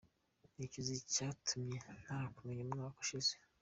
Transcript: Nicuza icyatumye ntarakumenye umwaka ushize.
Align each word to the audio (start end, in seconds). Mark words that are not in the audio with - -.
Nicuza 0.55 0.91
icyatumye 0.99 1.77
ntarakumenye 2.03 2.61
umwaka 2.63 2.97
ushize. 3.03 3.33